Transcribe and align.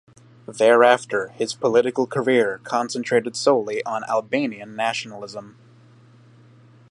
Thereafter 0.47 1.27
his 1.27 1.53
political 1.53 2.07
career 2.07 2.59
concentrated 2.63 3.35
solely 3.35 3.85
on 3.85 4.03
Albanian 4.05 4.75
nationalism. 4.75 5.59